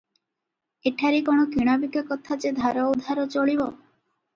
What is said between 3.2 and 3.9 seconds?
ଚଳିବ?